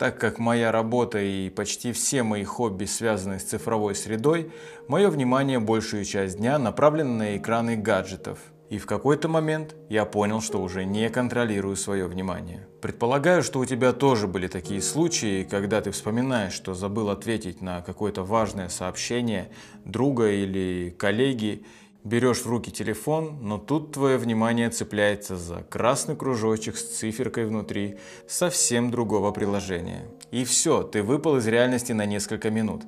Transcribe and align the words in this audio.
так 0.00 0.18
как 0.18 0.38
моя 0.38 0.72
работа 0.72 1.18
и 1.18 1.50
почти 1.50 1.92
все 1.92 2.22
мои 2.22 2.42
хобби 2.42 2.86
связаны 2.86 3.38
с 3.38 3.42
цифровой 3.42 3.94
средой, 3.94 4.50
мое 4.88 5.10
внимание 5.10 5.58
большую 5.58 6.06
часть 6.06 6.38
дня 6.38 6.58
направлено 6.58 7.12
на 7.18 7.36
экраны 7.36 7.76
гаджетов. 7.76 8.38
И 8.70 8.78
в 8.78 8.86
какой-то 8.86 9.28
момент 9.28 9.76
я 9.90 10.06
понял, 10.06 10.40
что 10.40 10.62
уже 10.62 10.86
не 10.86 11.10
контролирую 11.10 11.76
свое 11.76 12.06
внимание. 12.06 12.66
Предполагаю, 12.80 13.42
что 13.42 13.58
у 13.58 13.66
тебя 13.66 13.92
тоже 13.92 14.26
были 14.26 14.46
такие 14.46 14.80
случаи, 14.80 15.42
когда 15.44 15.82
ты 15.82 15.90
вспоминаешь, 15.90 16.54
что 16.54 16.72
забыл 16.72 17.10
ответить 17.10 17.60
на 17.60 17.82
какое-то 17.82 18.22
важное 18.22 18.70
сообщение 18.70 19.50
друга 19.84 20.30
или 20.30 20.96
коллеги, 20.98 21.66
Берешь 22.02 22.38
в 22.38 22.46
руки 22.46 22.70
телефон, 22.70 23.36
но 23.42 23.58
тут 23.58 23.92
твое 23.92 24.16
внимание 24.16 24.70
цепляется 24.70 25.36
за 25.36 25.56
красный 25.56 26.16
кружочек 26.16 26.78
с 26.78 26.96
циферкой 26.96 27.44
внутри 27.44 27.98
совсем 28.26 28.90
другого 28.90 29.32
приложения. 29.32 30.06
И 30.30 30.44
все, 30.44 30.82
ты 30.82 31.02
выпал 31.02 31.36
из 31.36 31.46
реальности 31.46 31.92
на 31.92 32.06
несколько 32.06 32.50
минут. 32.50 32.84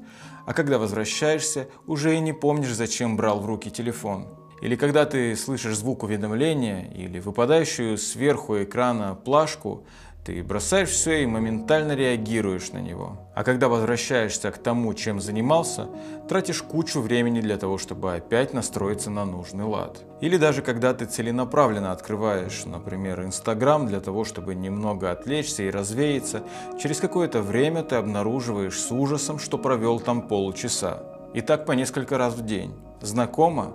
А 0.47 0.55
когда 0.55 0.79
возвращаешься, 0.79 1.69
уже 1.87 2.17
и 2.17 2.21
не 2.21 2.33
помнишь, 2.33 2.73
зачем 2.73 3.19
брал 3.19 3.41
в 3.41 3.47
руки 3.47 3.71
телефон. 3.71 4.29
Или 4.63 4.77
когда 4.77 5.05
ты 5.05 5.37
слышишь 5.37 5.77
звук 5.77 6.05
уведомления 6.05 6.91
или 6.95 7.19
выпадающую 7.19 7.99
сверху 7.99 8.63
экрана 8.63 9.15
плашку, 9.15 9.85
ты 10.25 10.41
бросаешь 10.45 10.91
все 10.91 11.25
и 11.25 11.27
моментально 11.27 11.93
реагируешь 11.93 12.71
на 12.71 12.79
него. 12.79 13.19
А 13.35 13.43
когда 13.43 13.69
возвращаешься 13.69 14.53
к 14.53 14.59
тому, 14.59 14.95
чем 14.95 15.21
занимался, 15.21 15.89
тратишь 16.29 16.63
кучу 16.63 17.01
времени 17.01 17.41
для 17.41 17.57
того, 17.57 17.77
чтобы 17.77 18.15
опять 18.15 18.55
настроиться 18.55 19.11
на 19.11 19.25
нужный 19.25 19.65
лад. 19.65 20.05
Или 20.21 20.37
даже 20.37 20.63
когда 20.63 20.95
ты 20.95 21.07
целенаправленно 21.07 21.91
открываешь, 21.91 22.65
например, 22.65 23.25
Инстаграм 23.25 23.87
для 23.89 24.01
того, 24.01 24.25
чтобы 24.25 24.55
немного 24.55 25.11
отвлечься 25.11 25.65
и 25.65 25.71
развеяться, 25.71 26.45
через 26.81 27.01
какое-то 27.01 27.43
время 27.43 27.83
ты 27.83 27.97
обнаруживаешь 27.97 28.79
с 28.79 28.93
ужасом, 28.93 29.41
что 29.41 29.59
провел 29.59 29.99
там 29.99 30.29
полчаса. 30.29 31.03
И 31.35 31.41
так 31.41 31.67
по 31.67 31.73
несколько 31.73 32.17
раз 32.17 32.35
в 32.35 32.47
день. 32.47 32.75
Знакомо? 33.01 33.73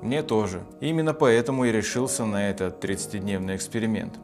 Мне 0.00 0.22
тоже. 0.22 0.62
И 0.80 0.88
именно 0.88 1.12
поэтому 1.12 1.64
я 1.64 1.72
решился 1.72 2.24
на 2.24 2.48
этот 2.48 2.82
30-дневный 2.82 3.56
эксперимент 3.56 4.14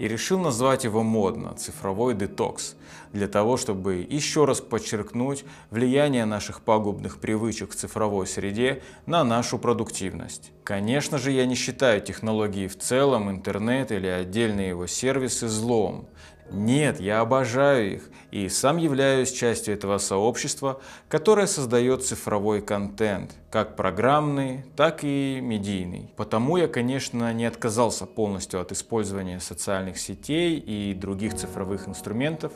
и 0.00 0.08
решил 0.08 0.38
назвать 0.40 0.84
его 0.84 1.02
модно– 1.02 1.54
цифровой 1.58 2.14
детокс, 2.14 2.74
для 3.12 3.28
того, 3.28 3.58
чтобы 3.58 3.96
еще 4.08 4.46
раз 4.46 4.62
подчеркнуть 4.62 5.44
влияние 5.70 6.24
наших 6.24 6.62
пагубных 6.62 7.20
привычек 7.20 7.72
в 7.72 7.74
цифровой 7.74 8.26
среде 8.26 8.82
на 9.04 9.24
нашу 9.24 9.58
продуктивность. 9.58 10.52
Конечно 10.64 11.18
же, 11.18 11.32
я 11.32 11.44
не 11.44 11.54
считаю 11.54 12.00
технологии 12.00 12.66
в 12.66 12.78
целом, 12.78 13.30
интернет 13.30 13.92
или 13.92 14.06
отдельные 14.06 14.70
его 14.70 14.86
сервисы 14.86 15.48
злом. 15.48 16.08
Нет, 16.50 16.98
я 16.98 17.20
обожаю 17.20 17.96
их 17.96 18.10
и 18.30 18.48
сам 18.48 18.76
являюсь 18.76 19.32
частью 19.32 19.74
этого 19.74 19.98
сообщества, 19.98 20.80
которое 21.08 21.46
создает 21.46 22.04
цифровой 22.04 22.60
контент, 22.62 23.32
как 23.50 23.76
программный, 23.76 24.64
так 24.76 25.00
и 25.02 25.40
медийный. 25.42 26.10
Потому 26.16 26.56
я, 26.56 26.68
конечно, 26.68 27.32
не 27.32 27.46
отказался 27.46 28.06
полностью 28.06 28.60
от 28.60 28.72
использования 28.72 29.40
социальных 29.40 29.98
сетей 29.98 30.58
и 30.58 30.94
других 30.94 31.34
цифровых 31.34 31.88
инструментов, 31.88 32.52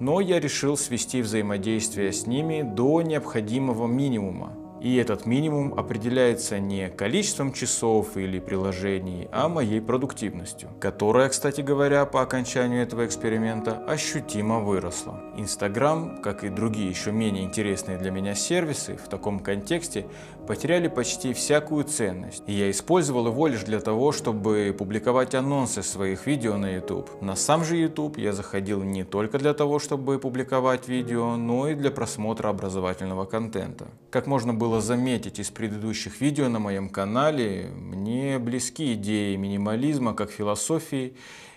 но 0.00 0.20
я 0.20 0.40
решил 0.40 0.76
свести 0.76 1.22
взаимодействие 1.22 2.12
с 2.12 2.26
ними 2.26 2.62
до 2.62 3.02
необходимого 3.02 3.86
минимума. 3.86 4.65
И 4.86 4.94
этот 4.98 5.26
минимум 5.26 5.74
определяется 5.76 6.60
не 6.60 6.88
количеством 6.90 7.52
часов 7.52 8.16
или 8.16 8.38
приложений, 8.38 9.28
а 9.32 9.48
моей 9.48 9.80
продуктивностью, 9.80 10.68
которая, 10.78 11.28
кстати 11.28 11.60
говоря, 11.60 12.06
по 12.06 12.22
окончанию 12.22 12.84
этого 12.84 13.04
эксперимента 13.04 13.84
ощутимо 13.88 14.60
выросла. 14.60 15.20
Инстаграм, 15.36 16.22
как 16.22 16.44
и 16.44 16.50
другие 16.50 16.88
еще 16.88 17.10
менее 17.10 17.42
интересные 17.42 17.98
для 17.98 18.12
меня 18.12 18.36
сервисы, 18.36 18.96
в 18.96 19.08
таком 19.08 19.40
контексте 19.40 20.06
потеряли 20.46 20.86
почти 20.86 21.32
всякую 21.32 21.82
ценность. 21.82 22.44
И 22.46 22.52
я 22.52 22.70
использовал 22.70 23.26
его 23.26 23.48
лишь 23.48 23.64
для 23.64 23.80
того, 23.80 24.12
чтобы 24.12 24.72
публиковать 24.78 25.34
анонсы 25.34 25.82
своих 25.82 26.28
видео 26.28 26.56
на 26.58 26.76
YouTube. 26.76 27.10
На 27.20 27.34
сам 27.34 27.64
же 27.64 27.76
YouTube 27.76 28.18
я 28.18 28.32
заходил 28.32 28.84
не 28.84 29.02
только 29.02 29.38
для 29.38 29.52
того, 29.52 29.80
чтобы 29.80 30.20
публиковать 30.20 30.86
видео, 30.86 31.34
но 31.34 31.68
и 31.68 31.74
для 31.74 31.90
просмотра 31.90 32.50
образовательного 32.50 33.24
контента. 33.24 33.88
Как 34.10 34.28
можно 34.28 34.54
было 34.54 34.75
было 34.76 34.82
заметить 34.82 35.38
из 35.38 35.48
предыдущих 35.48 36.20
видео 36.20 36.50
на 36.50 36.58
моем 36.58 36.90
канале, 36.90 37.70
мне 37.74 38.38
близки 38.38 38.92
идеи 38.92 39.34
минимализма 39.36 40.12
как 40.12 40.30
философии 40.30 41.14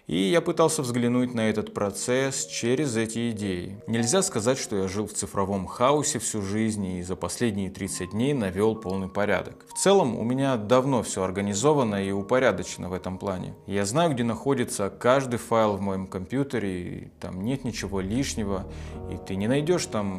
и 0.09 0.17
я 0.23 0.41
пытался 0.41 0.81
взглянуть 0.81 1.35
на 1.35 1.51
этот 1.51 1.71
процесс 1.71 2.47
через 2.47 2.97
эти 2.97 3.29
идеи. 3.29 3.77
Нельзя 3.85 4.23
сказать, 4.23 4.57
что 4.57 4.75
я 4.75 4.87
жил 4.87 5.05
в 5.05 5.13
цифровом 5.13 5.67
хаосе 5.67 6.17
всю 6.17 6.41
жизнь 6.41 6.83
и 6.83 7.03
за 7.03 7.15
последние 7.15 7.69
30 7.69 8.09
дней 8.09 8.33
навел 8.33 8.73
полный 8.73 9.07
порядок. 9.07 9.67
В 9.71 9.77
целом 9.77 10.17
у 10.17 10.23
меня 10.23 10.57
давно 10.57 11.03
все 11.03 11.21
организовано 11.21 12.03
и 12.03 12.11
упорядочено 12.11 12.89
в 12.89 12.93
этом 12.93 13.19
плане. 13.19 13.53
Я 13.67 13.85
знаю, 13.85 14.11
где 14.15 14.23
находится 14.23 14.89
каждый 14.89 15.37
файл 15.37 15.75
в 15.75 15.81
моем 15.81 16.07
компьютере, 16.07 16.81
и 16.81 17.07
там 17.19 17.45
нет 17.45 17.63
ничего 17.63 18.01
лишнего, 18.01 18.65
и 19.11 19.17
ты 19.27 19.35
не 19.35 19.47
найдешь 19.47 19.85
там 19.85 20.17